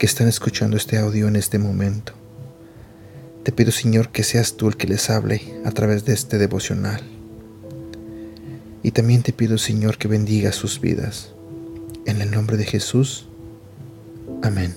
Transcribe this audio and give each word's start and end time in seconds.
que 0.00 0.06
están 0.06 0.28
escuchando 0.28 0.78
este 0.78 0.96
audio 0.96 1.28
en 1.28 1.36
este 1.36 1.58
momento. 1.58 2.14
Te 3.42 3.52
pido, 3.52 3.70
Señor, 3.70 4.08
que 4.08 4.22
seas 4.22 4.54
tú 4.56 4.68
el 4.68 4.78
que 4.78 4.86
les 4.86 5.10
hable 5.10 5.42
a 5.62 5.72
través 5.72 6.06
de 6.06 6.14
este 6.14 6.38
devocional. 6.38 7.02
Y 8.82 8.92
también 8.92 9.22
te 9.22 9.34
pido, 9.34 9.58
Señor, 9.58 9.98
que 9.98 10.08
bendiga 10.08 10.52
sus 10.52 10.80
vidas. 10.80 11.34
En 12.06 12.22
el 12.22 12.30
nombre 12.30 12.56
de 12.56 12.64
Jesús. 12.64 13.28
Amén. 14.42 14.74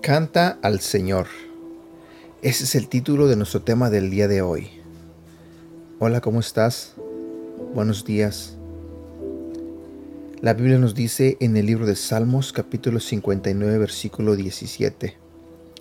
Canta 0.00 0.58
al 0.60 0.80
Señor. 0.80 1.28
Ese 2.42 2.64
es 2.64 2.74
el 2.74 2.88
título 2.88 3.28
de 3.28 3.36
nuestro 3.36 3.62
tema 3.62 3.88
del 3.88 4.10
día 4.10 4.26
de 4.26 4.42
hoy. 4.42 4.68
Hola, 6.00 6.20
¿cómo 6.20 6.40
estás? 6.40 6.94
Buenos 7.72 8.04
días. 8.04 8.57
La 10.40 10.54
Biblia 10.54 10.78
nos 10.78 10.94
dice 10.94 11.36
en 11.40 11.56
el 11.56 11.66
libro 11.66 11.86
de 11.86 11.96
Salmos 11.96 12.52
capítulo 12.52 13.00
59 13.00 13.78
versículo 13.78 14.36
17, 14.36 15.16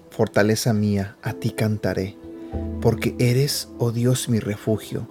Fortaleza 0.09 0.73
mía, 0.73 1.17
a 1.21 1.33
ti 1.33 1.51
cantaré, 1.51 2.17
porque 2.81 3.15
eres, 3.19 3.69
oh 3.77 3.91
Dios, 3.91 4.29
mi 4.29 4.39
refugio, 4.39 5.07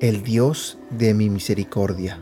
el 0.00 0.22
Dios 0.22 0.78
de 0.90 1.14
mi 1.14 1.30
misericordia. 1.30 2.18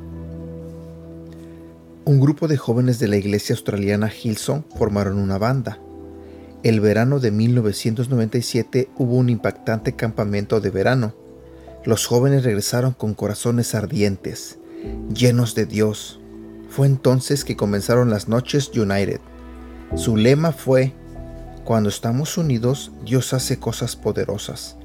Un 2.05 2.21
grupo 2.21 2.49
de 2.49 2.57
jóvenes 2.57 2.99
de 2.99 3.09
la 3.09 3.17
iglesia 3.17 3.55
australiana 3.55 4.11
Hillsong 4.11 4.65
formaron 4.77 5.19
una 5.19 5.39
banda 5.39 5.81
el 6.65 6.81
verano 6.81 7.21
de 7.21 7.31
1997 7.31 8.91
hubo 8.97 9.15
un 9.15 9.29
impactante 9.29 9.95
campamento 9.95 10.61
de 10.61 10.71
verano. 10.71 11.15
Los 11.85 12.07
jóvenes 12.07 12.43
regresaron 12.43 12.95
con 12.95 13.15
corazones 13.15 13.77
ardientes, 13.77 14.59
llenos 15.15 15.55
de 15.55 15.67
Dios. 15.67 16.19
Fue 16.79 16.87
entonces 16.87 17.45
que 17.45 17.57
comenzaron 17.57 18.09
las 18.09 18.29
noches 18.29 18.71
United. 18.73 19.19
Su 19.97 20.17
lema 20.17 20.53
fue, 20.53 20.93
cuando 21.65 21.89
estamos 21.89 22.39
unidos, 22.39 22.93
Dios 23.05 23.33
hace 23.33 23.59
cosas 23.59 23.97
poderosas. 23.97 24.77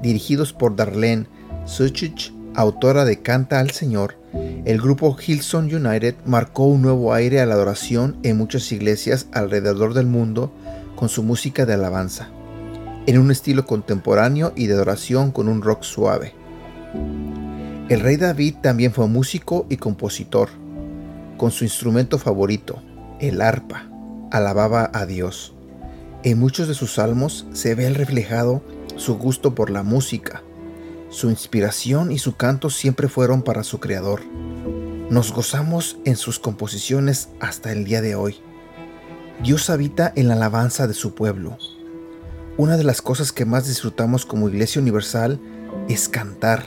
Dirigidos 0.00 0.54
por 0.54 0.74
Darlene 0.74 1.26
Suchich, 1.66 2.32
autora 2.54 3.04
de 3.04 3.20
Canta 3.20 3.60
al 3.60 3.72
Señor, 3.72 4.16
el 4.64 4.80
grupo 4.80 5.14
Hillsong 5.14 5.74
United 5.74 6.14
marcó 6.24 6.64
un 6.64 6.80
nuevo 6.80 7.12
aire 7.12 7.42
a 7.42 7.44
la 7.44 7.56
adoración 7.56 8.16
en 8.22 8.38
muchas 8.38 8.72
iglesias 8.72 9.26
alrededor 9.32 9.92
del 9.92 10.06
mundo 10.06 10.50
con 10.96 11.10
su 11.10 11.22
música 11.22 11.66
de 11.66 11.74
alabanza, 11.74 12.30
en 13.04 13.18
un 13.18 13.30
estilo 13.30 13.66
contemporáneo 13.66 14.54
y 14.56 14.66
de 14.66 14.72
adoración 14.72 15.30
con 15.30 15.48
un 15.48 15.60
rock 15.60 15.82
suave. 15.82 16.32
El 17.90 18.00
rey 18.00 18.16
David 18.16 18.54
también 18.62 18.94
fue 18.94 19.06
músico 19.08 19.66
y 19.68 19.76
compositor. 19.76 20.61
Con 21.42 21.50
su 21.50 21.64
instrumento 21.64 22.20
favorito, 22.20 22.80
el 23.18 23.40
arpa, 23.40 23.90
alababa 24.30 24.88
a 24.94 25.06
Dios. 25.06 25.56
En 26.22 26.38
muchos 26.38 26.68
de 26.68 26.74
sus 26.74 26.92
salmos 26.94 27.48
se 27.52 27.74
ve 27.74 27.90
reflejado 27.90 28.62
su 28.94 29.18
gusto 29.18 29.52
por 29.52 29.68
la 29.68 29.82
música. 29.82 30.44
Su 31.10 31.30
inspiración 31.30 32.12
y 32.12 32.18
su 32.18 32.36
canto 32.36 32.70
siempre 32.70 33.08
fueron 33.08 33.42
para 33.42 33.64
su 33.64 33.80
creador. 33.80 34.20
Nos 35.10 35.32
gozamos 35.32 35.96
en 36.04 36.14
sus 36.14 36.38
composiciones 36.38 37.30
hasta 37.40 37.72
el 37.72 37.86
día 37.86 38.02
de 38.02 38.14
hoy. 38.14 38.36
Dios 39.42 39.68
habita 39.68 40.12
en 40.14 40.28
la 40.28 40.34
alabanza 40.34 40.86
de 40.86 40.94
su 40.94 41.16
pueblo. 41.16 41.58
Una 42.56 42.76
de 42.76 42.84
las 42.84 43.02
cosas 43.02 43.32
que 43.32 43.46
más 43.46 43.66
disfrutamos 43.66 44.26
como 44.26 44.48
Iglesia 44.48 44.80
Universal 44.80 45.40
es 45.88 46.08
cantar. 46.08 46.64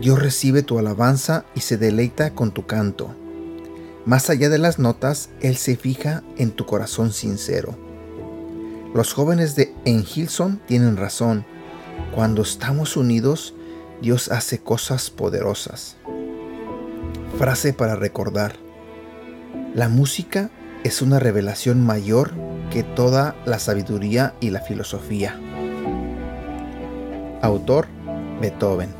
Dios 0.00 0.20
recibe 0.20 0.64
tu 0.64 0.80
alabanza 0.80 1.44
y 1.54 1.60
se 1.60 1.76
deleita 1.76 2.34
con 2.34 2.50
tu 2.50 2.66
canto. 2.66 3.14
Más 4.08 4.30
allá 4.30 4.48
de 4.48 4.56
las 4.56 4.78
notas, 4.78 5.28
Él 5.42 5.58
se 5.58 5.76
fija 5.76 6.22
en 6.38 6.50
tu 6.50 6.64
corazón 6.64 7.12
sincero. 7.12 7.76
Los 8.94 9.12
jóvenes 9.12 9.54
de 9.54 9.74
En 9.84 10.02
tienen 10.66 10.96
razón. 10.96 11.44
Cuando 12.14 12.40
estamos 12.40 12.96
unidos, 12.96 13.52
Dios 14.00 14.30
hace 14.30 14.60
cosas 14.60 15.10
poderosas. 15.10 15.96
Frase 17.36 17.74
para 17.74 17.96
recordar. 17.96 18.56
La 19.74 19.90
música 19.90 20.48
es 20.84 21.02
una 21.02 21.18
revelación 21.18 21.84
mayor 21.84 22.32
que 22.70 22.84
toda 22.84 23.36
la 23.44 23.58
sabiduría 23.58 24.34
y 24.40 24.48
la 24.48 24.60
filosofía. 24.62 25.38
Autor 27.42 27.88
Beethoven. 28.40 28.97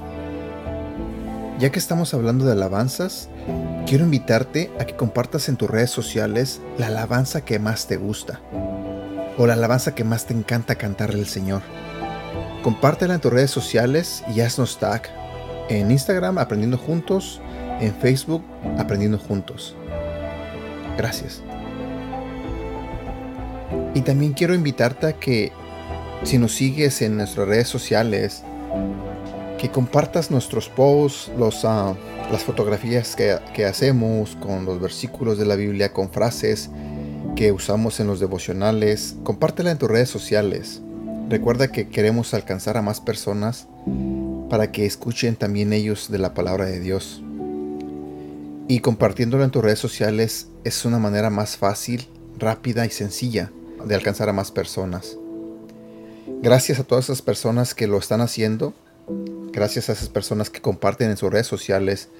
Ya 1.59 1.73
que 1.73 1.81
estamos 1.81 2.15
hablando 2.15 2.45
de 2.45 2.53
alabanzas, 2.53 3.29
quiero 3.85 4.05
invitarte 4.05 4.71
a 4.79 4.85
que 4.85 4.95
compartas 4.95 5.49
en 5.49 5.57
tus 5.57 5.69
redes 5.69 5.91
sociales 5.91 6.61
la 6.79 6.87
alabanza 6.87 7.45
que 7.45 7.59
más 7.59 7.89
te 7.89 7.97
gusta 7.97 8.41
o 9.37 9.45
la 9.45 9.55
alabanza 9.55 9.93
que 9.93 10.05
más 10.05 10.27
te 10.27 10.35
encanta 10.35 10.77
cantarle 10.77 11.19
al 11.19 11.27
Señor. 11.27 11.63
Compártela 12.63 13.15
en 13.15 13.21
tus 13.21 13.33
redes 13.33 13.51
sociales 13.51 14.23
y 14.33 14.41
haznos 14.41 14.79
tag 14.79 15.03
en 15.69 15.91
Instagram 15.91 16.39
Aprendiendo 16.39 16.79
Juntos, 16.79 17.41
en 17.81 17.93
Facebook 17.93 18.45
Aprendiendo 18.79 19.19
Juntos. 19.19 19.75
Gracias. 20.97 21.43
Y 23.95 24.03
también 24.03 24.33
quiero 24.33 24.55
invitarte 24.55 25.09
a 25.09 25.13
que 25.15 25.51
si 26.23 26.39
nos 26.39 26.55
sigues 26.55 27.03
en 27.03 27.17
nuestras 27.17 27.49
redes 27.49 27.67
sociales, 27.67 28.45
que 29.59 29.71
compartas 29.71 30.31
nuestros 30.31 30.69
posts, 30.69 31.31
ah, 31.65 31.95
las 32.31 32.45
fotografías 32.45 33.17
que, 33.17 33.37
que, 33.55 33.65
hacemos 33.65 34.37
con 34.37 34.65
los 34.65 34.81
versículos 34.81 35.39
de 35.39 35.47
la 35.47 35.57
Biblia, 35.57 35.93
con 35.93 36.11
frases 36.11 36.71
que 37.37 37.53
usamos 37.53 38.01
en 38.01 38.07
los 38.07 38.21
devocionales. 38.21 39.17
Compártela 39.25 39.71
en 39.71 39.79
tus 39.79 39.91
redes 39.91 40.09
sociales. 40.09 40.81
Recuerda 41.29 41.71
que 41.71 41.89
queremos 41.89 42.33
alcanzar 42.33 42.77
a 42.77 42.83
más 42.83 43.01
personas 43.01 43.67
para 44.49 44.73
que 44.73 44.87
escuchen 44.87 45.37
también 45.37 45.73
ellos 45.73 46.11
de 46.11 46.19
la 46.19 46.35
palabra 46.35 46.65
de 46.65 46.81
Dios. 46.81 47.23
Y 48.67 48.81
compartiéndolo 48.81 49.45
en 49.45 49.51
tus 49.51 49.63
redes 49.63 49.79
sociales 49.79 50.49
es 50.65 50.85
una 50.85 50.99
manera 50.99 51.31
más 51.31 51.57
fácil, 51.57 52.09
rápida 52.39 52.87
y 52.87 52.91
sencilla 52.91 53.51
de 53.85 53.95
alcanzar 53.95 54.29
a 54.29 54.33
más 54.33 54.51
personas. 54.51 55.17
Gracias 56.43 56.79
a 56.79 56.85
todas 56.85 57.07
esas 57.07 57.23
personas 57.23 57.75
que 57.75 57.87
lo 57.87 57.99
están 57.99 58.21
haciendo, 58.21 58.75
gracias 59.59 59.89
a 59.89 59.93
esas 59.93 60.09
personas 60.09 60.51
que 60.51 60.61
comparten 60.61 61.11
en 61.11 61.17
sus 61.17 61.33
redes 61.33 61.49
sociales 61.49 62.11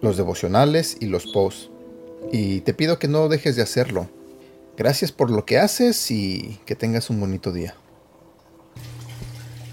los 0.00 0.16
devocionales 0.16 0.96
y 1.00 1.06
los 1.06 1.26
posts. 1.26 1.68
Y 2.30 2.60
te 2.60 2.74
pido 2.74 3.00
que 3.00 3.08
no 3.08 3.28
dejes 3.28 3.56
de 3.56 3.62
hacerlo. 3.62 4.08
Gracias 4.76 5.10
por 5.10 5.30
lo 5.30 5.44
que 5.44 5.58
haces 5.58 6.12
y 6.12 6.60
que 6.66 6.76
tengas 6.76 7.10
un 7.10 7.18
bonito 7.18 7.50
día. 7.50 7.74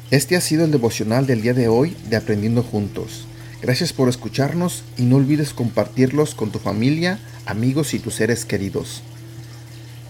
Este 0.10 0.36
ha 0.36 0.42
sido 0.42 0.66
el 0.66 0.72
devocional 0.72 1.28
del 1.28 1.44
día 1.44 1.54
de 1.54 1.68
hoy 1.68 1.96
de 2.10 2.16
Aprendiendo 2.16 2.64
Juntos. 2.64 3.28
Gracias 3.62 3.94
por 3.94 4.10
escucharnos 4.10 4.84
y 4.98 5.04
no 5.04 5.18
olvides 5.18 5.54
compartirlos 5.54 6.34
con 6.34 6.52
tu 6.52 6.58
familia, 6.58 7.20
amigos 7.46 7.94
y 7.94 8.00
tus 8.00 8.16
seres 8.16 8.44
queridos. 8.44 9.04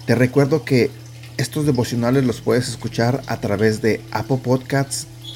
Te 0.05 0.15
recuerdo 0.15 0.63
que 0.63 0.89
estos 1.35 1.65
devocionales 1.65 2.23
los 2.23 2.39
puedes 2.39 2.69
escuchar 2.69 3.23
a 3.27 3.41
través 3.41 3.81
de 3.81 3.99
Apple 4.11 4.39
Podcasts, 4.41 5.07